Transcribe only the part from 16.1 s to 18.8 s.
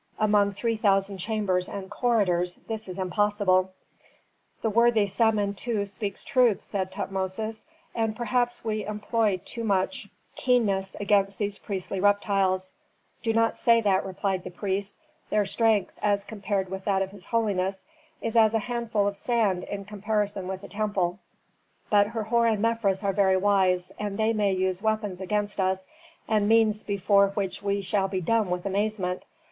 compared with that of his holiness, is as a